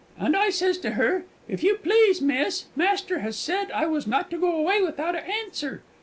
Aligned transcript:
And 0.17 0.35
I 0.35 0.49
sez 0.49 0.79
to 0.79 0.93
her, 0.93 1.25
'If 1.47 1.61
you 1.61 1.75
please, 1.75 2.23
miss, 2.23 2.65
master 2.75 3.21
said 3.31 3.65
as 3.65 3.71
I 3.75 3.85
was 3.85 4.07
not 4.07 4.31
to 4.31 4.37
go 4.39 4.51
away 4.51 4.81
without 4.81 5.13
a 5.15 5.23
answer.' 5.23 5.83